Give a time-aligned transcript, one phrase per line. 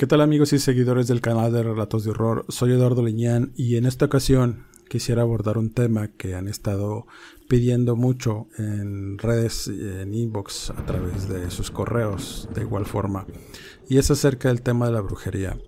[0.00, 2.46] ¿Qué tal amigos y seguidores del canal de Relatos de Horror?
[2.48, 7.06] Soy Eduardo Leñán y en esta ocasión quisiera abordar un tema que han estado
[7.50, 13.26] pidiendo mucho en redes, en inbox, a través de sus correos, de igual forma,
[13.90, 15.58] y es acerca del tema de la brujería.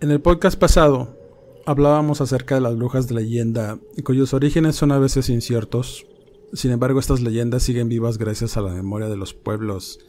[0.00, 1.18] En el podcast pasado
[1.66, 6.06] hablábamos acerca de las brujas de leyenda, cuyos orígenes son a veces inciertos,
[6.54, 10.00] sin embargo estas leyendas siguen vivas gracias a la memoria de los pueblos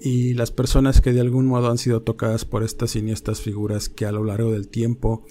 [0.00, 4.06] y las personas que de algún modo han sido tocadas por estas siniestras figuras que
[4.06, 5.24] a lo largo del tiempo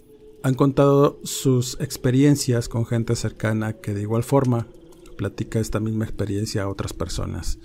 [0.43, 4.67] han contado sus experiencias con gente cercana que de igual forma
[5.17, 7.59] platica esta misma experiencia a otras personas,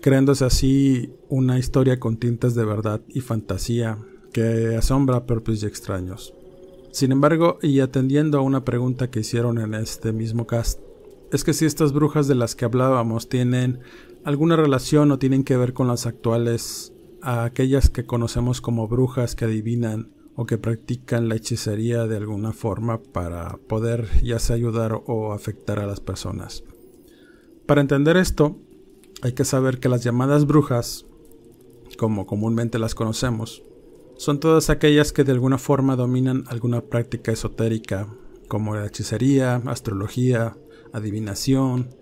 [0.00, 3.98] creándose así una historia con tintas de verdad y fantasía
[4.32, 6.32] que asombra a propios y extraños.
[6.92, 10.80] Sin embargo, y atendiendo a una pregunta que hicieron en este mismo cast,
[11.32, 13.80] es que si estas brujas de las que hablábamos tienen
[14.26, 19.36] alguna relación o tienen que ver con las actuales, a aquellas que conocemos como brujas
[19.36, 25.00] que adivinan o que practican la hechicería de alguna forma para poder ya sea ayudar
[25.06, 26.64] o afectar a las personas.
[27.66, 28.58] Para entender esto,
[29.22, 31.06] hay que saber que las llamadas brujas,
[31.96, 33.62] como comúnmente las conocemos,
[34.16, 38.08] son todas aquellas que de alguna forma dominan alguna práctica esotérica,
[38.48, 40.56] como la hechicería, astrología,
[40.92, 41.94] adivinación,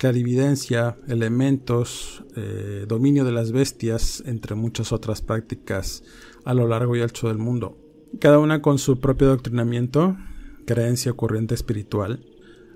[0.00, 6.02] clarividencia, elementos, eh, dominio de las bestias, entre muchas otras prácticas
[6.46, 7.76] a lo largo y ancho del mundo.
[8.18, 10.16] Cada una con su propio adoctrinamiento,
[10.64, 12.24] creencia o corriente espiritual.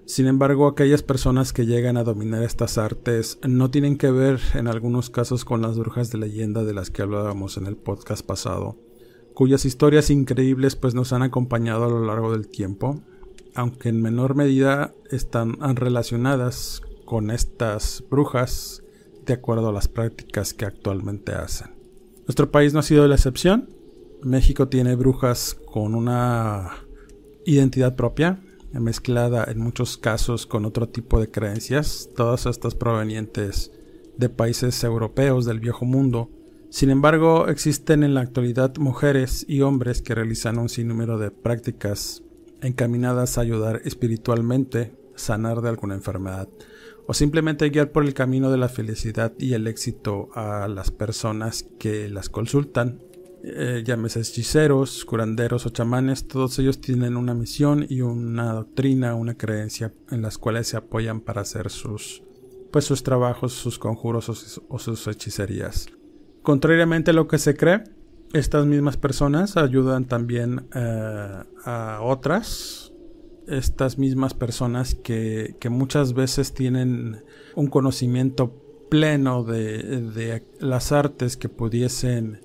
[0.05, 4.69] Sin embargo, aquellas personas que llegan a dominar estas artes no tienen que ver en
[4.69, 8.77] algunos casos con las brujas de leyenda de las que hablábamos en el podcast pasado,
[9.33, 13.01] cuyas historias increíbles pues nos han acompañado a lo largo del tiempo,
[13.55, 18.83] aunque en menor medida están relacionadas con estas brujas
[19.25, 21.71] de acuerdo a las prácticas que actualmente hacen.
[22.27, 23.69] Nuestro país no ha sido la excepción.
[24.23, 26.71] México tiene brujas con una
[27.45, 28.41] identidad propia,
[28.73, 33.71] mezclada en muchos casos con otro tipo de creencias, todas estas provenientes
[34.17, 36.31] de países europeos del viejo mundo.
[36.71, 42.23] Sin embargo, existen en la actualidad mujeres y hombres que realizan un sinnúmero de prácticas
[42.63, 46.49] encaminadas a ayudar espiritualmente, sanar de alguna enfermedad
[47.07, 51.67] o simplemente guiar por el camino de la felicidad y el éxito a las personas
[51.79, 53.01] que las consultan.
[53.47, 59.35] Eh, llámese hechiceros, curanderos o chamanes, todos ellos tienen una misión y una doctrina, una
[59.35, 62.23] creencia en las cuales se apoyan para hacer sus,
[62.73, 64.31] pues sus trabajos, sus conjuros
[64.69, 65.89] o sus, hechicerías.
[66.43, 67.85] Contrariamente a lo que se cree,
[68.33, 72.84] estas mismas personas ayudan también eh, a otras
[73.49, 77.23] estas mismas personas que, muchas veces tienen
[77.55, 78.53] un conocimiento
[78.91, 82.41] pleno de, las artes que pudiesen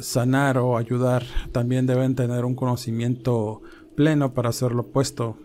[0.00, 3.62] sanar o ayudar, también deben tener un conocimiento
[3.96, 5.36] pleno para hacer lo opuesto,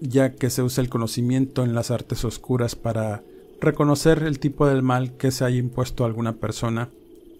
[0.00, 3.22] ya que se usa el conocimiento en las artes oscuras para
[3.60, 6.88] reconocer el tipo del mal que se haya impuesto a alguna persona,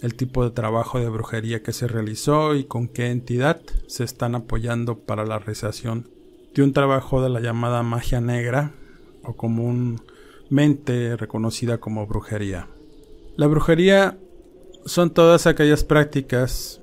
[0.00, 4.36] el tipo de trabajo de brujería que se realizó y con qué entidad se están
[4.36, 6.08] apoyando para la realización
[6.54, 8.72] de un trabajo de la llamada magia negra
[9.24, 12.68] o comúnmente reconocida como brujería.
[13.36, 14.18] La brujería
[14.84, 16.80] son todas aquellas prácticas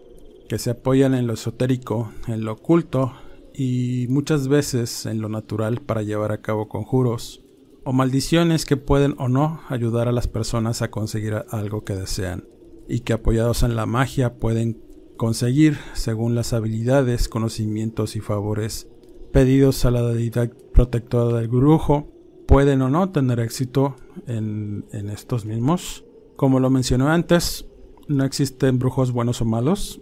[0.48, 3.14] que se apoyan en lo esotérico, en lo oculto
[3.54, 7.42] y muchas veces en lo natural para llevar a cabo conjuros
[7.84, 12.46] o maldiciones que pueden o no ayudar a las personas a conseguir algo que desean
[12.88, 14.82] y que apoyados en la magia pueden
[15.18, 18.88] conseguir según las habilidades, conocimientos y favores
[19.32, 22.12] pedidos a la deidad protectora del brujo
[22.48, 23.96] pueden o no tener éxito
[24.26, 26.04] en, estos mismos.
[26.36, 27.66] Como lo mencioné antes,
[28.08, 30.02] no existen brujos buenos o malos.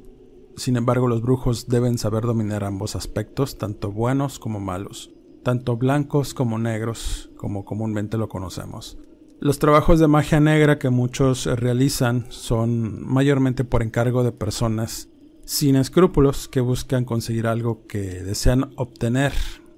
[0.56, 5.12] Sin embargo, los brujos deben saber dominar ambos aspectos, tanto buenos como malos,
[5.44, 8.97] tanto blancos como negros, como comúnmente lo conocemos.
[9.39, 15.09] Los trabajos de magia negra que muchos realizan son mayormente por encargo de personas
[15.48, 19.32] sin escrúpulos que buscan conseguir algo que desean obtener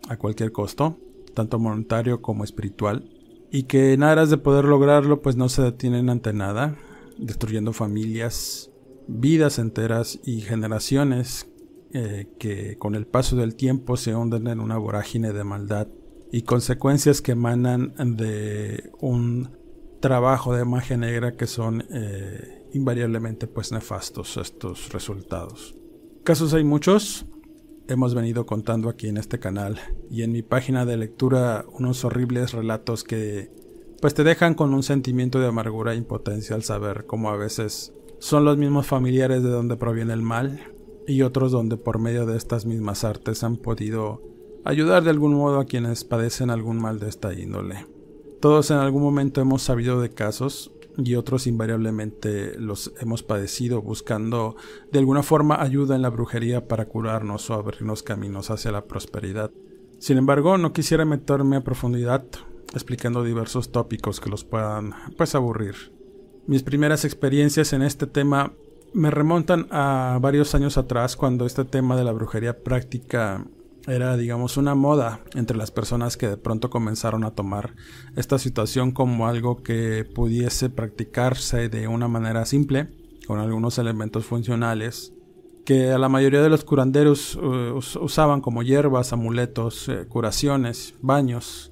[0.08, 0.98] a cualquier costo,
[1.36, 3.08] tanto monetario como espiritual,
[3.52, 6.76] y que en aras de poder lograrlo pues no se detienen ante nada,
[7.20, 8.72] destruyendo familias,
[9.08, 11.48] vidas enteras y generaciones
[11.94, 15.88] eh, que con el paso del tiempo se hunden en una vorágine de maldad
[16.32, 19.52] y consecuencias que emanan de un
[20.00, 25.76] trabajo de magia negra que son eh, invariablemente pues nefastos estos resultados.
[26.24, 27.26] Casos hay muchos,
[27.88, 29.80] hemos venido contando aquí en este canal
[30.10, 33.52] y en mi página de lectura unos horribles relatos que
[34.02, 37.94] pues te dejan con un sentimiento de amargura e impotencia al saber cómo a veces
[38.20, 40.62] son los mismos familiares de donde proviene el mal
[41.08, 44.22] y otros donde por medio de estas mismas artes han podido
[44.64, 47.88] ayudar de algún modo a quienes padecen algún mal de esta índole.
[48.40, 50.72] Todos en algún momento hemos sabido de casos
[51.04, 54.56] y otros invariablemente los hemos padecido buscando
[54.92, 59.52] de alguna forma ayuda en la brujería para curarnos o abrirnos caminos hacia la prosperidad.
[60.00, 62.26] Sin embargo, no quisiera meterme a profundidad
[62.74, 65.94] explicando diversos tópicos que los puedan pues aburrir.
[66.48, 68.54] Mis primeras experiencias en este tema
[68.94, 73.46] me remontan a varios años atrás cuando este tema de la brujería práctica
[73.90, 77.76] era, digamos, una moda entre las personas que de pronto comenzaron a tomar
[78.16, 82.90] esta situación como algo que pudiese practicarse de una manera simple,
[83.28, 85.14] con algunos elementos funcionales,
[85.66, 91.72] que a la mayoría de los curanderos uh, usaban como hierbas, amuletos, eh, curaciones, baños.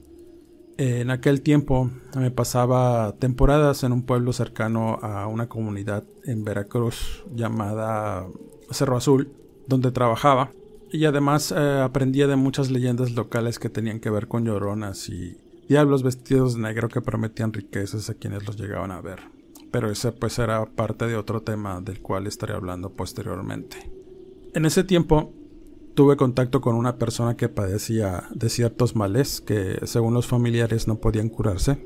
[0.77, 7.23] en aquel tiempo me pasaba temporadas en un pueblo cercano a una comunidad en Veracruz
[7.33, 8.27] llamada
[8.69, 9.31] Cerro Azul,
[9.67, 10.51] donde trabajaba
[10.91, 15.37] y además eh, aprendía de muchas leyendas locales que tenían que ver con lloronas y
[15.67, 19.19] diablos vestidos de negro que prometían riquezas a quienes los llegaban a ver.
[19.71, 23.91] Pero ese pues era parte de otro tema del cual estaré hablando posteriormente.
[24.53, 25.33] En ese tiempo
[25.93, 30.99] tuve contacto con una persona que padecía de ciertos males que según los familiares no
[30.99, 31.85] podían curarse.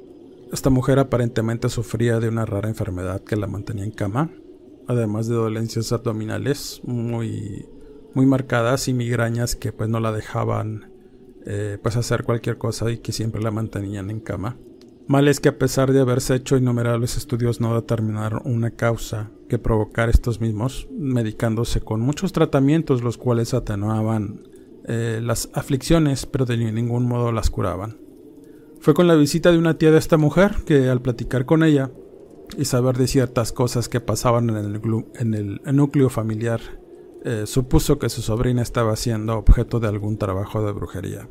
[0.51, 4.29] Esta mujer aparentemente sufría de una rara enfermedad que la mantenía en cama,
[4.87, 7.65] además de dolencias abdominales muy
[8.13, 10.91] muy marcadas y migrañas que pues no la dejaban
[11.45, 14.57] eh, pues hacer cualquier cosa y que siempre la mantenían en cama.
[15.07, 20.09] Males que a pesar de haberse hecho innumerables estudios no determinaron una causa que provocar
[20.09, 24.47] estos mismos, medicándose con muchos tratamientos los cuales atenuaban
[24.85, 27.97] eh, las aflicciones pero de ningún modo las curaban.
[28.79, 31.91] Fue con la visita de una tía de esta mujer que al platicar con ella
[32.57, 34.81] y saber de ciertas cosas que pasaban en el,
[35.15, 36.80] en el núcleo familiar
[37.23, 41.29] eh, supuso que su sobrina estaba siendo objeto de algún trabajo de brujería.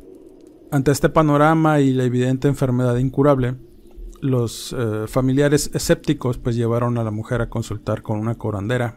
[0.71, 3.55] Ante este panorama y la evidente enfermedad incurable,
[4.21, 8.95] los eh, familiares escépticos pues llevaron a la mujer a consultar con una curandera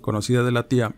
[0.00, 0.94] conocida de la tía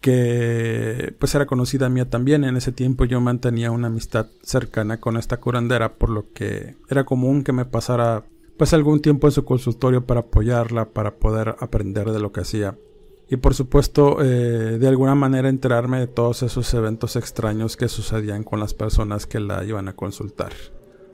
[0.00, 5.16] que pues era conocida mía también en ese tiempo yo mantenía una amistad cercana con
[5.16, 8.24] esta curandera por lo que era común que me pasara
[8.58, 12.76] pues algún tiempo en su consultorio para apoyarla para poder aprender de lo que hacía
[13.32, 18.44] y por supuesto eh, de alguna manera enterarme de todos esos eventos extraños que sucedían
[18.44, 20.52] con las personas que la iban a consultar.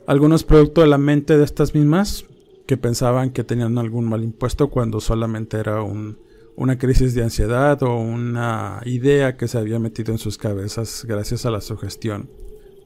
[0.05, 2.25] Algunos producto de la mente de estas mismas
[2.67, 7.95] que pensaban que tenían algún mal impuesto cuando solamente era una crisis de ansiedad o
[7.95, 12.29] una idea que se había metido en sus cabezas gracias a la sugestión.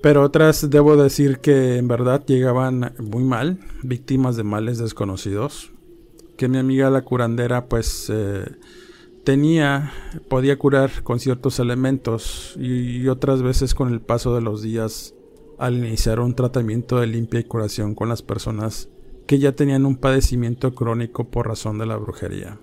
[0.04, 5.72] Pero otras debo decir que en verdad llegaban muy mal, víctimas de males desconocidos,
[6.38, 8.46] que mi amiga la curandera pues eh,
[9.24, 9.92] tenía,
[10.30, 15.13] podía curar con ciertos elementos y, otras veces con el paso de los días
[15.58, 18.89] al iniciar un tratamiento de limpia y curación con las personas
[19.27, 22.60] que ya tenían un padecimiento crónico por razón de la brujería.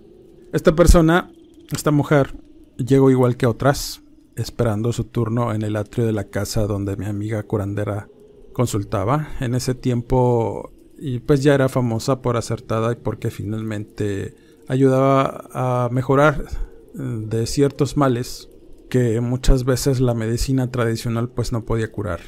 [0.52, 1.33] Esta persona,
[1.73, 2.35] esta mujer,
[2.76, 4.02] llegó igual que otras,
[4.37, 8.09] esperando su turno en el atrio de la casa donde mi amiga curandera
[8.52, 9.29] consultaba.
[9.40, 14.35] En ese tiempo, y pues ya era famosa por acertada y porque finalmente
[14.71, 18.49] ayudaba a mejorar eh, de ciertos males
[18.89, 22.21] que muchas veces la medicina tradicional pues no podía curar.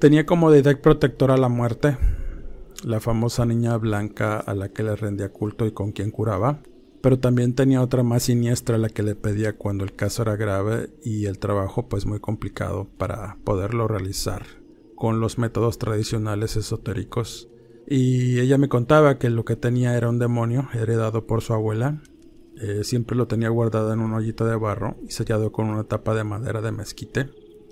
[0.00, 1.96] Tenía como deidad protectora la muerte,
[2.82, 6.60] la famosa niña blanca a la que le rendía culto y con quien curaba,
[7.02, 10.34] pero también tenía otra más siniestra a la que le pedía cuando el caso era
[10.34, 14.44] grave y el trabajo pues muy complicado para poderlo realizar
[14.96, 17.48] con los métodos tradicionales esotéricos
[17.86, 22.02] y ella me contaba que lo que tenía era un demonio heredado por su abuela.
[22.60, 26.14] Eh, siempre lo tenía guardado en un hoyito de barro y sellado con una tapa
[26.14, 27.30] de madera de mezquite.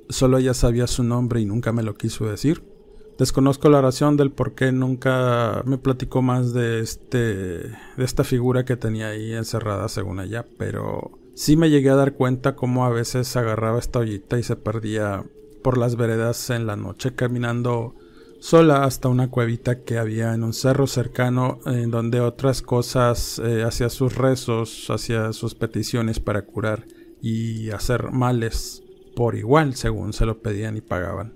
[0.08, 2.62] Solo ella sabía su nombre y nunca me lo quiso decir.
[3.18, 8.64] Desconozco la razón del por qué nunca me platicó más de este de esta figura
[8.64, 12.90] que tenía ahí encerrada según ella, pero sí me llegué a dar cuenta cómo a
[12.90, 15.24] veces agarraba esta ollita y se perdía
[15.62, 17.94] por las veredas en la noche caminando
[18.44, 23.62] sola hasta una cuevita que había en un cerro cercano en donde otras cosas eh,
[23.62, 26.84] hacía sus rezos, hacía sus peticiones para curar
[27.22, 28.82] y hacer males
[29.16, 31.32] por igual según se lo pedían y pagaban.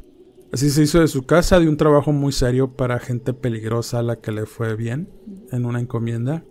[0.53, 4.03] Así se hizo de su casa, de un trabajo muy serio para gente peligrosa a
[4.03, 5.09] la que le fue bien
[5.51, 6.45] en una encomienda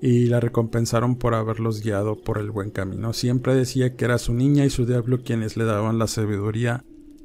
[0.00, 3.14] y la recompensaron por haberlos guiado por el buen camino.
[3.14, 6.84] Siempre decía que era su niña y su diablo quienes le daban la sabiduría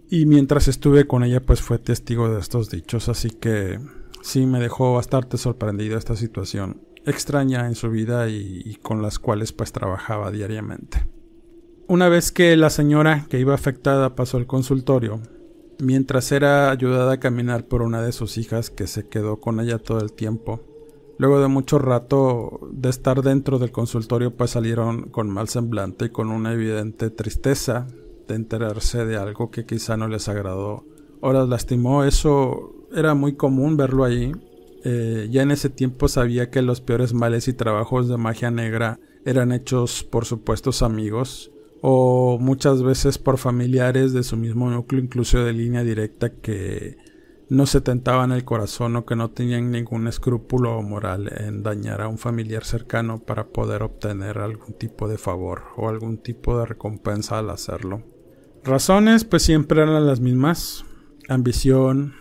[0.09, 3.79] y mientras estuve con ella pues fue testigo de estos dichos, así que
[4.21, 9.53] sí me dejó bastante sorprendido esta situación extraña en su vida y, con las cuales
[9.53, 11.07] pues trabajaba diariamente.
[11.87, 15.21] Una vez que la señora que iba afectada pasó al consultorio,
[15.79, 19.79] mientras era ayudada a caminar por una de sus hijas que se quedó con ella
[19.79, 20.61] todo el tiempo,
[21.17, 26.09] luego de mucho rato de estar dentro del consultorio pues salieron con mal semblante y
[26.09, 27.87] con una evidente tristeza
[28.35, 30.85] enterarse de algo que quizá no les agradó
[31.21, 32.03] o las lastimó.
[32.03, 34.31] Eso era muy común verlo ahí.
[34.83, 38.99] Eh, ya en ese tiempo sabía que los peores males y trabajos de magia negra
[39.25, 45.43] eran hechos por supuestos amigos o muchas veces por familiares de su mismo núcleo, incluso
[45.43, 46.97] de línea directa, que
[47.49, 52.07] no se tentaban el corazón o que no tenían ningún escrúpulo moral en dañar a
[52.07, 57.39] un familiar cercano para poder obtener algún tipo de favor o algún tipo de recompensa
[57.39, 58.03] al hacerlo.
[58.63, 60.85] Razones pues siempre eran las mismas,
[61.27, 62.13] ambición,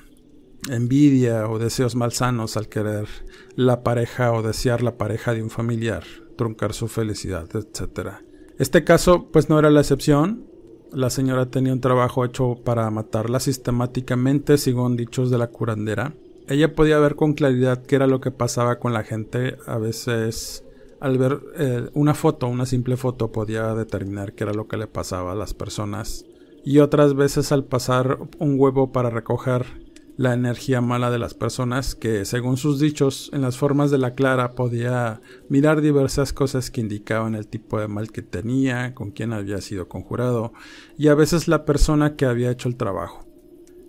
[0.70, 3.06] envidia o deseos malsanos al querer
[3.56, 6.04] la pareja o desear la pareja de un familiar,
[6.36, 8.10] truncar su felicidad, etc.
[8.58, 10.46] Este caso pues no era la excepción.
[10.92, 16.14] La señora tenía un trabajo hecho para matarla sistemáticamente según dichos de la curandera.
[16.48, 19.58] Ella podía ver con claridad qué era lo que pasaba con la gente.
[19.66, 20.64] A veces
[21.00, 24.86] al ver eh, una foto, una simple foto, podía determinar qué era lo que le
[24.86, 26.24] pasaba a las personas.
[26.64, 29.66] Y otras veces al pasar un huevo para recoger
[30.18, 34.14] la energía mala de las personas que, según sus dichos, en las formas de la
[34.14, 39.32] clara podía mirar diversas cosas que indicaban el tipo de mal que tenía, con quién
[39.32, 40.52] había sido conjurado
[40.98, 43.24] y a veces la persona que había hecho el trabajo.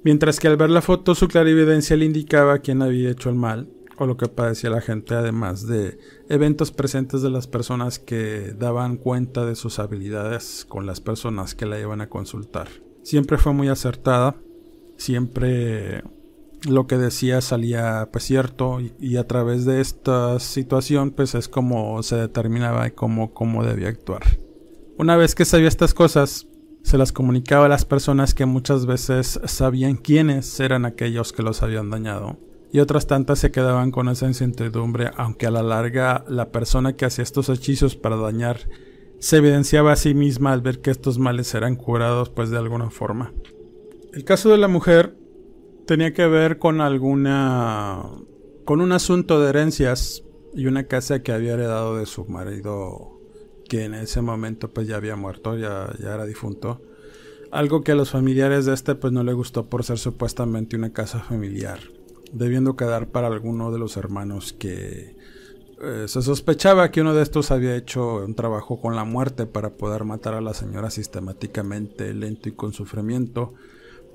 [0.04, 3.68] Mientras que al ver la foto su clarividencia le indicaba quién había hecho el mal
[4.00, 8.98] o lo que padecía la gente, además de eventos presentes de las personas que daban
[8.98, 12.70] cuenta de sus habilidades con las personas que la iban a consultar.
[13.04, 14.36] Siempre fue muy acertada,
[14.98, 16.04] siempre
[16.68, 22.02] lo que decía salía pues cierto y, a través de esta situación pues es como
[22.04, 24.24] se determinaba cómo, cómo debía actuar.
[24.98, 26.48] Una vez que sabía estas cosas,
[26.84, 31.64] se las comunicaba a las personas que muchas veces sabían quiénes eran aquellos que los
[31.64, 32.38] habían dañado.
[32.72, 37.06] Y otras tantas se quedaban con esa incertidumbre, aunque a la larga la persona que
[37.06, 38.68] hacía estos hechizos para dañar
[39.20, 42.90] se evidenciaba a sí misma al ver que estos males eran curados pues de alguna
[42.90, 43.34] forma.
[44.14, 45.16] El caso de la mujer
[45.86, 48.04] tenía que ver con alguna
[48.66, 50.24] con un asunto de herencias
[50.54, 53.20] y una casa que había heredado de su marido
[53.68, 56.82] que en ese momento pues ya había muerto, ya, ya era difunto.
[57.52, 60.94] Algo que a los familiares de este pues no le gustó por ser supuestamente una
[60.94, 61.80] casa familiar,
[62.32, 65.16] debiendo quedar para alguno de los hermanos que
[65.82, 69.72] eh, se sospechaba que uno de estos había hecho un trabajo con la muerte para
[69.78, 73.54] poder matar a la señora sistemáticamente, lento y con sufrimiento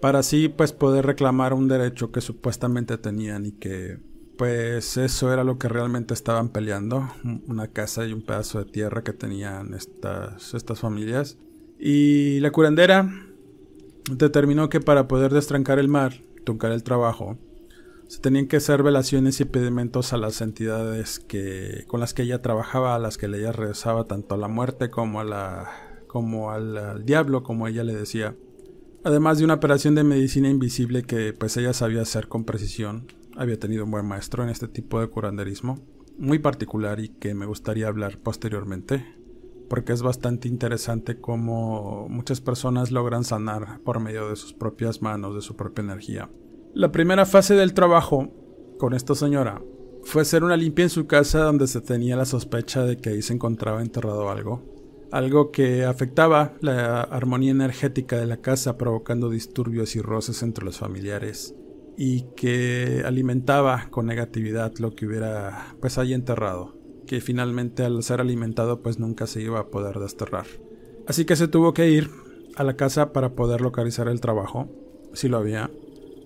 [0.04, 3.98] para así pues poder reclamar un derecho que supuestamente tenían y que
[4.36, 7.08] pues eso era lo que realmente estaban peleando,
[7.46, 11.38] una casa y un pedazo de tierra que tenían estas, estas familias.
[11.78, 13.10] Y la curandera
[14.10, 17.38] determinó que para poder destrancar el mar, truncar el trabajo,
[18.14, 22.42] se tenían que hacer velaciones y pedimentos a las entidades que, con las que ella
[22.42, 25.68] trabajaba, a las que ella rezaba tanto a la muerte como, a la,
[26.06, 28.36] como al diablo, como ella le decía.
[29.02, 33.58] Además de una operación de medicina invisible que pues ella sabía hacer con precisión, había
[33.58, 35.84] tenido un buen maestro en este tipo de curanderismo,
[36.16, 39.04] muy particular y que me gustaría hablar posteriormente,
[39.68, 45.34] porque es bastante interesante cómo muchas personas logran sanar por medio de sus propias manos,
[45.34, 46.30] de su propia energía.
[46.74, 48.32] La primera fase del trabajo
[48.78, 49.62] con esta señora
[50.02, 53.22] fue hacer una limpia en su casa donde se tenía la sospecha de que ahí
[53.22, 54.74] se encontraba enterrado algo
[55.14, 60.78] algo que afectaba la armonía energética de la casa provocando disturbios y roces entre los
[60.78, 61.54] familiares
[61.96, 66.74] y que alimentaba con negatividad lo que hubiera pues ahí enterrado,
[67.06, 70.46] que finalmente al ser alimentado pues nunca se iba a poder desterrar.
[71.06, 72.10] Así que se tuvo que ir
[72.56, 74.68] a la casa para poder localizar el trabajo,
[75.12, 75.70] si lo había.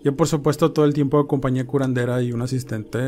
[0.04, 2.98] Yo por supuesto todo el tiempo acompañé curandera y un asistente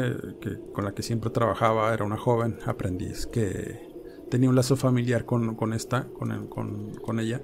[0.40, 3.88] que, con la que siempre trabajaba, era una joven aprendiz que
[4.30, 7.42] tenía un lazo familiar con, con esta, con, con, con, ella.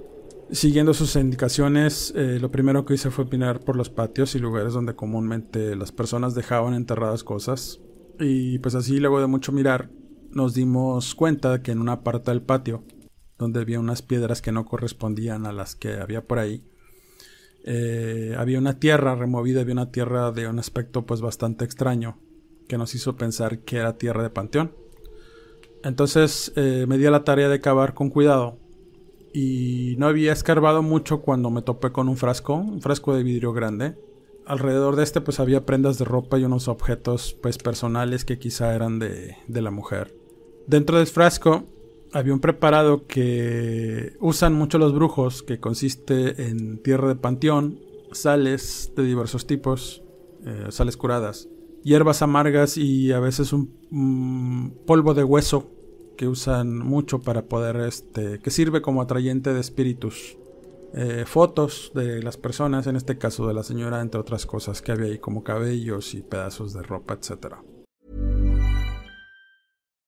[0.51, 4.73] Siguiendo sus indicaciones, eh, lo primero que hice fue mirar por los patios y lugares
[4.73, 7.81] donde comúnmente las personas dejaban enterradas cosas.
[8.19, 9.91] Y pues así, luego de mucho mirar,
[10.31, 12.85] nos dimos cuenta que en una parte del patio,
[13.39, 16.65] donde había unas piedras que no correspondían a las que había por ahí,
[17.67, 22.17] eh, había una tierra removida, había una tierra de un aspecto pues bastante extraño,
[22.69, 24.73] que nos hizo pensar que era tierra de panteón.
[25.83, 28.59] Entonces eh, me di a la tarea de cavar con cuidado
[29.35, 33.53] y no había escarbado mucho cuando me topé con un frasco, un frasco de vidrio
[33.53, 33.99] grande.
[34.47, 38.77] Alrededor de este pues había prendas de ropa y unos objetos pues personales que quizá
[38.77, 40.17] eran de, de la mujer.
[40.69, 41.65] Dentro del frasco
[42.13, 47.81] había un preparado que usan mucho los brujos que consiste en tierra de panteón,
[48.13, 50.03] sales de diversos tipos,
[50.45, 51.49] eh, sales curadas,
[51.83, 55.71] hierbas amargas y a veces un polvo de hueso
[56.17, 60.37] que usan mucho para poder, este, que sirve como atrayente de espíritus.
[60.95, 64.93] Eh, fotos de las personas, en este caso de la señora, entre otras cosas que
[64.93, 67.57] había ahí como cabellos y pedazos de ropa, etc.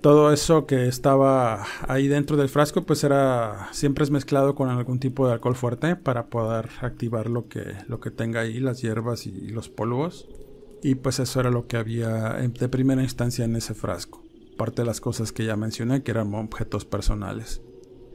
[0.00, 5.00] Todo eso que estaba ahí dentro del frasco, pues era siempre es mezclado con algún
[5.00, 9.26] tipo de alcohol fuerte para poder activar lo que, lo que tenga ahí, las hierbas
[9.26, 10.28] y los polvos.
[10.84, 14.22] Y pues eso era lo que había de primera instancia en ese frasco.
[14.56, 17.60] Parte de las cosas que ya mencioné, que eran objetos personales.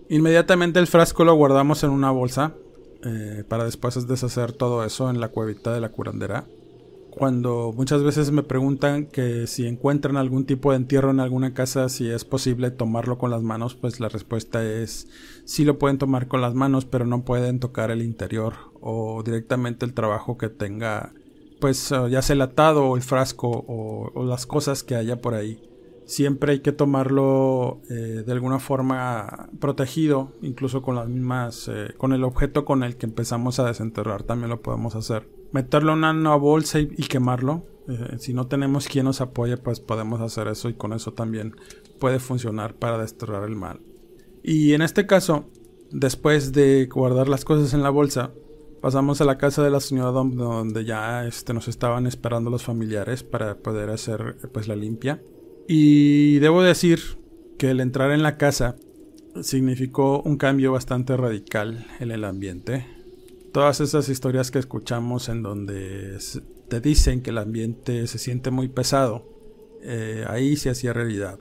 [0.07, 2.53] Inmediatamente el frasco lo guardamos en una bolsa
[3.03, 6.45] eh, para después deshacer todo eso en la cuevita de la curandera.
[7.15, 11.87] Cuando muchas veces me preguntan que si encuentran algún tipo de entierro en alguna casa,
[11.87, 15.07] si es posible tomarlo con las manos, pues la respuesta es
[15.45, 19.85] sí lo pueden tomar con las manos, pero no pueden tocar el interior o directamente
[19.85, 21.13] el trabajo que tenga
[21.59, 25.35] pues ah, ya sea el atado o el frasco o, las cosas que haya por
[25.35, 25.61] ahí.
[26.05, 32.11] Siempre hay que tomarlo eh, de alguna forma protegido, incluso con las mismas, eh, con
[32.11, 35.42] el objeto con el que empezamos a desenterrar también lo podemos hacer.
[35.53, 37.65] Meterlo en una bolsa y, quemarlo.
[37.87, 41.55] Eh, si no tenemos quien nos apoye, pues podemos hacer eso y con eso también
[41.99, 43.79] puede funcionar para desterrar el mal.
[44.43, 45.45] Y en este caso,
[45.91, 48.33] después de guardar las cosas en la bolsa,
[48.83, 53.23] Pasamos a la casa de la señora donde ya este, nos estaban esperando los familiares
[53.23, 55.23] para poder hacer pues la limpia.
[55.69, 56.99] Y debo decir
[57.57, 58.75] que el entrar en la casa
[59.41, 62.85] significó un cambio bastante radical en el ambiente.
[63.53, 66.17] Todas esas historias que escuchamos en donde
[66.69, 69.29] te dicen que el ambiente se siente muy pesado,
[69.83, 71.39] eh, ahí se hacía realidad.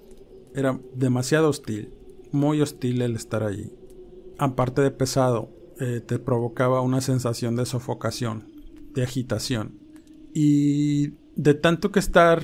[0.55, 1.95] Era demasiado hostil,
[2.31, 3.73] muy hostil el estar allí.
[4.37, 5.49] Aparte de pesado,
[5.81, 8.53] eh, te provocaba una sensación de sofocación,
[8.93, 9.79] de agitación.
[10.35, 12.43] Y de tanto que estar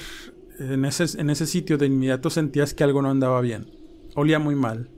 [0.59, 3.67] en ese, en ese sitio, de inmediato sentías que algo no andaba bien.
[4.15, 4.89] Olía muy mal.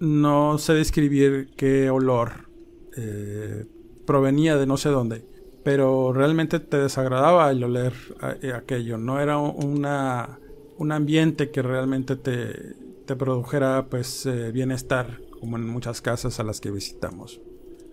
[0.00, 2.48] No sé describir qué olor
[2.96, 3.66] eh,
[4.08, 5.22] provenía de no sé dónde,
[5.64, 7.92] pero realmente te desagradaba el oler
[8.40, 8.96] eh, aquello.
[8.96, 10.38] No era una,
[10.78, 16.70] un ambiente que realmente te, produjera pues bienestar, como en muchas casas a las que
[16.70, 17.40] visitamos.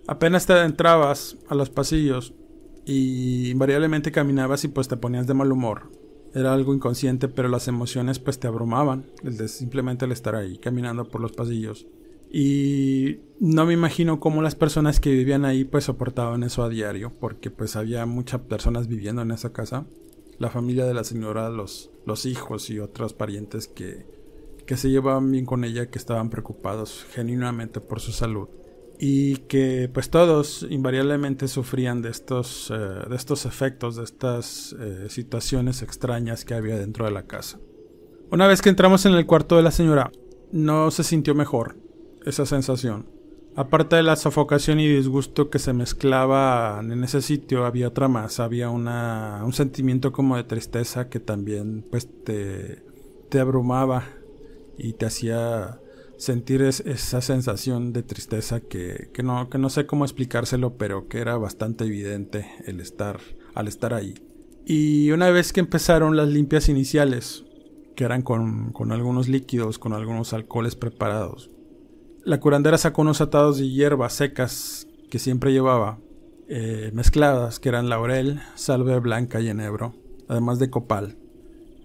[0.06, 2.32] Apenas te entrabas a los pasillos
[2.86, 5.90] y invariablemente caminabas y pues te ponías de mal humor.
[6.34, 11.08] Era algo inconsciente, pero las emociones pues te abrumaban, el simplemente el estar ahí caminando
[11.08, 11.86] por los pasillos.
[12.30, 17.12] Y no me imagino cómo las personas que vivían ahí pues soportaban eso a diario,
[17.20, 19.86] porque pues había muchas personas viviendo en esa casa.
[20.38, 24.06] La familia de la señora, los, los hijos y otros parientes que,
[24.66, 28.48] que se llevaban bien con ella, que estaban preocupados genuinamente por su salud
[28.98, 35.06] y que pues todos invariablemente sufrían de estos, eh, de estos efectos, de estas eh,
[35.08, 37.58] situaciones extrañas que había dentro de la casa.
[38.30, 40.10] Una vez que entramos en el cuarto de la señora,
[40.50, 41.76] no se sintió mejor
[42.26, 43.06] esa sensación.
[43.54, 48.38] Aparte de la sofocación y disgusto que se mezclaban en ese sitio, había otra más,
[48.38, 52.82] había una, un sentimiento como de tristeza que también pues te,
[53.30, 54.04] te abrumaba
[54.76, 55.80] y te hacía
[56.18, 61.18] sentir esa sensación de tristeza que, que, no, que no sé cómo explicárselo, pero que
[61.18, 63.20] era bastante evidente el estar,
[63.54, 64.14] al estar ahí.
[64.66, 67.44] Y una vez que empezaron las limpias iniciales,
[67.94, 71.50] que eran con, con algunos líquidos, con algunos alcoholes preparados,
[72.26, 75.98] la curandera sacó unos atados de hierbas secas que siempre llevaba,
[76.48, 79.94] eh, mezcladas, que eran laurel, salve blanca y enebro,
[80.28, 81.16] además de copal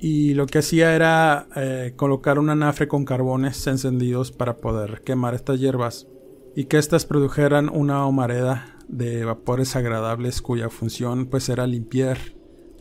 [0.01, 5.35] y lo que hacía era eh, colocar un anafre con carbones encendidos para poder quemar
[5.35, 6.07] estas hierbas
[6.55, 12.17] y que éstas produjeran una humareda de vapores agradables cuya función pues era limpiar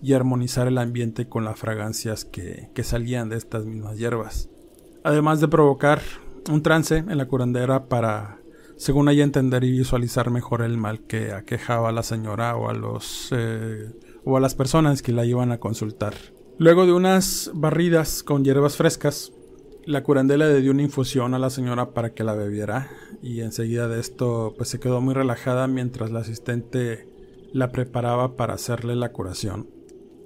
[0.02, 4.48] y armonizar el ambiente con las fragancias que, que salían de estas mismas hierbas.
[5.04, 6.00] Además de provocar
[6.48, 8.40] un trance en la curandera para,
[8.76, 12.74] según ella, entender y visualizar mejor el mal que aquejaba a la señora o a
[12.74, 13.90] los eh,
[14.24, 16.14] o a las personas que la iban a consultar.
[16.58, 19.32] Luego de unas barridas con hierbas frescas,
[19.86, 22.90] la curandela le dio una infusión a la señora para que la bebiera
[23.22, 27.08] y enseguida de esto pues se quedó muy relajada mientras la asistente
[27.52, 29.70] la preparaba para hacerle la curación.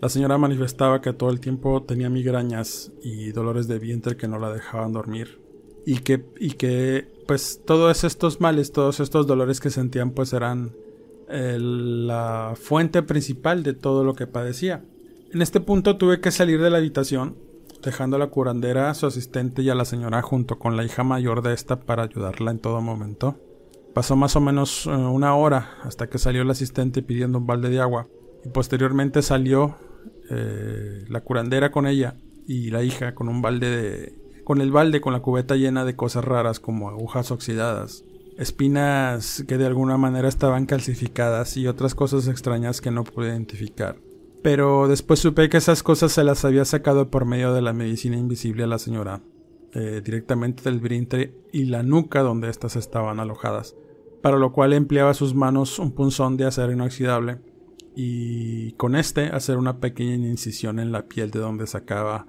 [0.02, 4.38] La señora manifestaba que todo el tiempo tenía migrañas y dolores de vientre que no
[4.38, 5.43] la dejaban dormir
[5.86, 10.72] y que, y que pues todos estos males, todos estos dolores que sentían pues eran
[11.28, 14.84] eh, la fuente principal de todo lo que padecía.
[15.32, 17.36] En este punto tuve que salir de la habitación,
[17.82, 21.02] dejando a la curandera, a su asistente y a la señora junto con la hija
[21.02, 23.36] mayor de esta para ayudarla en todo momento.
[23.94, 27.70] Pasó más o menos eh, una hora hasta que salió el asistente pidiendo un balde
[27.70, 28.08] de agua
[28.44, 29.76] y posteriormente salió
[30.30, 32.16] eh, la curandera con ella
[32.46, 35.96] y la hija con un balde de con el balde con la cubeta llena de
[35.96, 38.04] cosas raras como agujas oxidadas,
[38.38, 43.96] espinas que de alguna manera estaban calcificadas y otras cosas extrañas que no pude identificar.
[44.42, 48.18] Pero después supe que esas cosas se las había sacado por medio de la medicina
[48.18, 49.22] invisible a la señora,
[49.72, 53.74] eh, directamente del vientre y la nuca donde éstas estaban alojadas,
[54.22, 57.38] para lo cual empleaba sus manos un punzón de acero inoxidable
[57.96, 62.26] y con este hacer una pequeña incisión en la piel de donde sacaba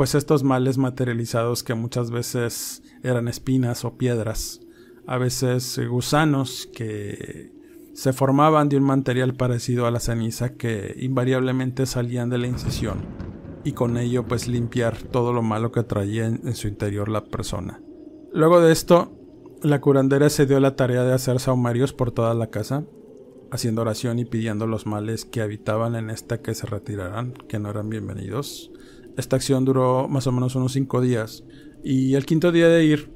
[0.00, 4.62] pues estos males materializados que muchas veces eran espinas o piedras,
[5.06, 7.52] a veces gusanos que
[7.92, 13.00] se formaban de un material parecido a la ceniza que invariablemente salían de la incisión
[13.62, 17.82] y con ello pues limpiar todo lo malo que traía en, su interior la persona.
[18.32, 19.12] Luego de esto,
[19.62, 22.84] la curandera se dio la tarea de hacer saumarios por toda la casa,
[23.50, 27.68] haciendo oración y pidiendo los males que habitaban en esta que se retiraran, que no
[27.68, 28.70] eran bienvenidos.
[29.16, 31.44] Esta acción duró más o menos unos cinco días
[31.82, 33.12] y el quinto día de ir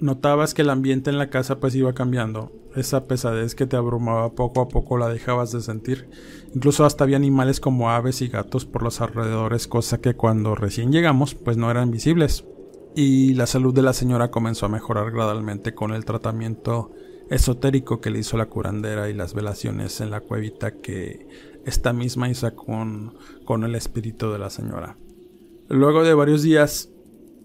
[0.00, 4.32] notabas que el ambiente en la casa pues iba cambiando esa pesadez que te abrumaba
[4.32, 6.08] poco a poco la dejabas de sentir.
[6.54, 10.90] Incluso hasta había animales como aves y gatos por los alrededores, cosa que cuando recién
[10.90, 12.44] llegamos pues no eran visibles.
[12.94, 16.92] Y la salud de la señora comenzó a mejorar gradualmente con el tratamiento
[17.30, 21.26] esotérico que le hizo la curandera y las velaciones en la cuevita que
[21.64, 23.14] esta misma hizo con,
[23.44, 24.98] con el espíritu de la señora.
[25.68, 26.90] Luego de varios días,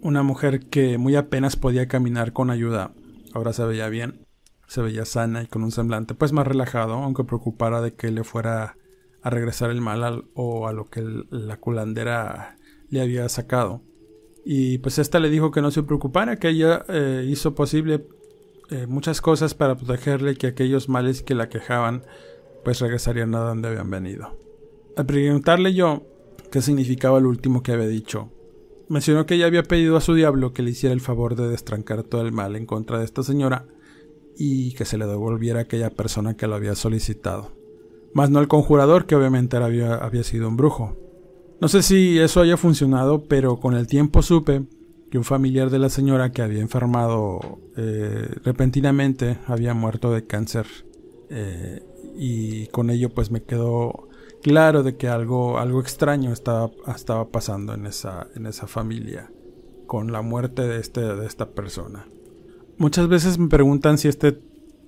[0.02, 2.94] una mujer que muy apenas podía caminar con ayuda,
[3.34, 4.26] ahora se veía bien,
[4.68, 8.24] se veía sana y con un semblante pues más relajado, aunque preocupara de que le
[8.24, 8.78] fuera
[9.22, 12.58] a regresar el mal o a lo que la culandera
[12.90, 13.82] le había sacado.
[14.46, 18.06] Y pues esta le dijo que no se preocupara, que ella eh, hizo posible
[18.70, 22.04] eh, muchas cosas para protegerle y que aquellos males que la quejaban
[22.64, 24.38] pues regresarían a donde habían venido.
[24.96, 26.04] Al preguntarle yo
[26.50, 28.32] qué significaba lo último que había dicho,
[28.90, 32.04] mencionó que ella había pedido a su diablo que le hiciera el favor de destrancar
[32.04, 33.66] todo el mal en contra de esta señora
[34.38, 37.52] y que se le devolviera a aquella persona que lo había solicitado.
[38.14, 40.98] Más no el conjurador, que obviamente había, había sido un brujo.
[41.60, 44.64] No sé si eso haya funcionado, pero con el tiempo supe
[45.10, 50.68] que un familiar de la señora que había enfermado eh, repentinamente había muerto de cáncer
[51.30, 51.82] eh,
[52.18, 54.10] y con ello pues me quedó
[54.48, 59.30] claro de que algo, algo extraño estaba, estaba pasando en esa, en esa familia
[59.88, 62.08] con la muerte de, este, de esta persona.
[62.78, 64.40] Muchas veces me preguntan si este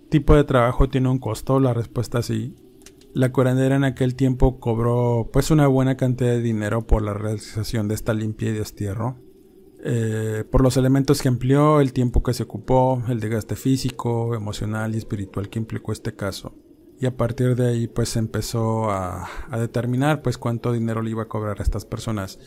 [0.08, 1.60] tipo de trabajo tiene un costo.
[1.60, 2.56] La respuesta es sí.
[3.14, 7.90] La curandera en aquel tiempo cobró pues una buena cantidad de dinero por la realización
[7.90, 9.18] de esta limpia y destierro.
[9.84, 14.96] Eh, por los elementos que empleó, el tiempo que se ocupó, el desgaste físico, emocional
[14.96, 16.54] y espiritual que implicó este caso.
[17.00, 21.28] Y a partir de ahí pues empezó a, determinar pues cuánto dinero le iba a
[21.28, 22.40] cobrar a estas personas.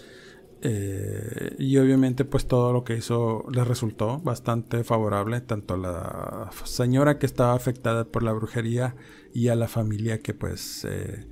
[0.61, 6.51] Eh, y obviamente pues todo lo que hizo le resultó bastante favorable tanto a la
[6.65, 8.95] señora que estaba afectada por la brujería
[9.35, 11.27] y a la familia que pues eh,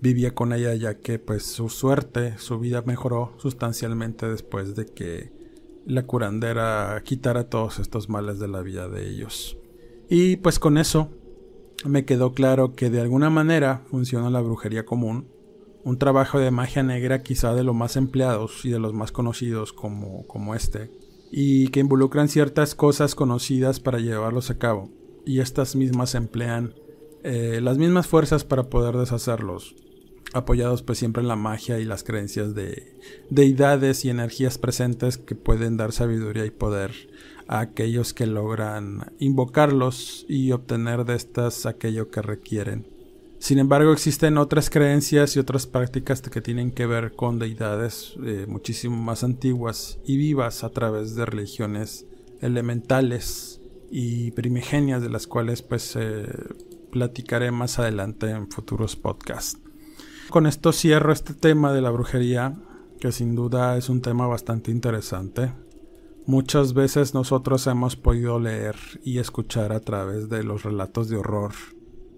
[0.00, 5.32] vivía con ella ya que pues su suerte, su vida mejoró sustancialmente después de que
[5.84, 9.58] la curandera quitara todos estos males de la vida de ellos.
[10.08, 11.10] Y pues con eso
[11.84, 15.28] me quedó claro que de alguna manera funciona la brujería común,
[15.84, 19.72] un trabajo de magia negra quizá de los más empleados y de los más conocidos
[19.72, 20.90] como, como este,
[21.30, 24.90] y que involucran ciertas cosas conocidas para llevarlos a cabo,
[25.24, 26.74] y estas mismas emplean
[27.22, 29.74] eh, las mismas fuerzas para poder deshacerlos,
[30.32, 32.98] apoyados pues siempre en la magia y las creencias de
[33.30, 36.92] deidades y energías presentes que pueden dar sabiduría y poder
[37.50, 42.86] a aquellos que logran invocarlos y obtener de estas aquello que requieren.
[43.40, 48.46] Sin embargo, existen otras creencias y otras prácticas que tienen que ver con deidades eh,
[48.46, 52.06] muchísimo más antiguas y vivas a través de religiones
[52.40, 53.60] elementales
[53.90, 56.28] y primigenias de las cuales pues eh,
[56.92, 59.58] platicaré más adelante en futuros podcasts.
[60.28, 62.54] Con esto cierro este tema de la brujería,
[63.00, 65.50] que sin duda es un tema bastante interesante.
[66.26, 71.52] Muchas veces nosotros hemos podido leer y escuchar a través de los relatos de horror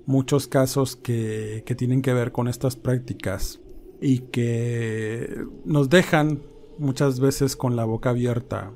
[0.07, 3.61] muchos casos que, que tienen que ver con estas prácticas
[4.01, 6.43] y que nos dejan
[6.79, 8.73] muchas veces con la boca abierta,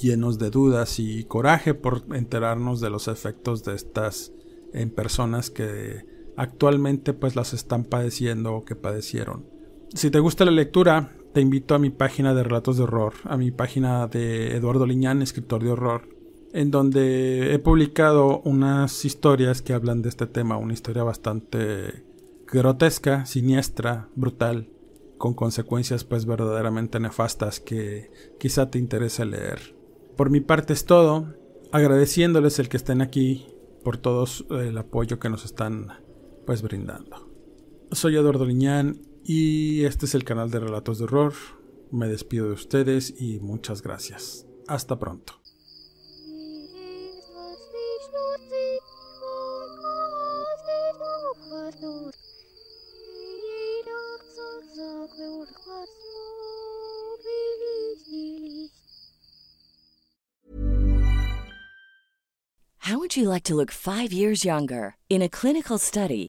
[0.00, 4.32] llenos de dudas y coraje por enterarnos de los efectos de estas
[4.72, 6.06] en personas que
[6.36, 9.46] actualmente pues las están padeciendo o que padecieron.
[9.94, 13.36] Si te gusta la lectura, te invito a mi página de relatos de horror, a
[13.36, 16.08] mi página de Eduardo Liñán, escritor de horror,
[16.52, 22.04] en donde he publicado unas historias que hablan de este tema, una historia bastante
[22.46, 24.68] grotesca, siniestra, brutal,
[25.16, 29.74] con consecuencias pues verdaderamente nefastas que quizá te interese leer.
[30.16, 31.34] Por mi parte es todo,
[31.70, 33.46] agradeciéndoles el que estén aquí
[33.82, 35.88] por todo el apoyo que nos están
[36.44, 37.30] pues brindando.
[37.90, 41.34] Soy Eduardo Liñán y este es el canal de Relatos de Horror.
[41.90, 44.46] Me despido de ustedes y muchas gracias.
[44.66, 45.34] Hasta pronto.
[62.78, 64.96] How would you like to look five years younger?
[65.08, 66.28] In a clinical study,